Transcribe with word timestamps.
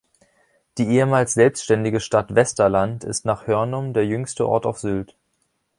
Die 0.79 0.87
ehemals 0.87 1.35
selbstständige 1.35 1.99
"Stadt 1.99 2.33
Westerland" 2.33 3.03
ist 3.03 3.23
nach 3.23 3.45
Hörnum 3.45 3.93
der 3.93 4.03
jüngste 4.07 4.47
Ort 4.49 4.65
auf 4.65 4.79
Sylt. 4.79 5.15